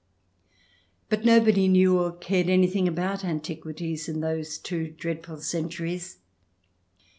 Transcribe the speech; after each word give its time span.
But 1.09 1.25
nobody 1.25 1.67
knew 1.67 1.99
or 1.99 2.11
cared 2.11 2.49
anything 2.49 2.87
about 2.87 3.23
anti 3.23 3.55
quities 3.55 4.09
in 4.09 4.19
those 4.19 4.57
two 4.57 4.89
dreadful 4.89 5.41
centuries. 5.41 6.17